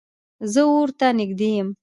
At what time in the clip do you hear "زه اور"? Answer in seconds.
0.51-0.89